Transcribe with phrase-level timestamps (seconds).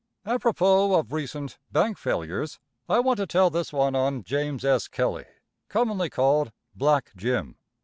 [0.25, 2.59] Apropos of recent bank failures,
[2.89, 4.87] I want to tell this one on James S.
[4.87, 5.25] Kelley,
[5.69, 7.55] commonly called "Black Jim."